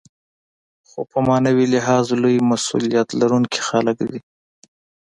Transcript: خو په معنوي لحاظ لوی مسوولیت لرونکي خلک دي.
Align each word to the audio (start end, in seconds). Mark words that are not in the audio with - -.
خو 0.89 0.99
په 1.11 1.19
معنوي 1.27 1.65
لحاظ 1.75 2.05
لوی 2.21 2.35
مسوولیت 2.49 3.09
لرونکي 3.19 3.59
خلک 3.69 3.97
دي. 4.09 4.19